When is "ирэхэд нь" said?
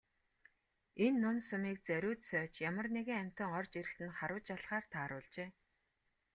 3.79-4.15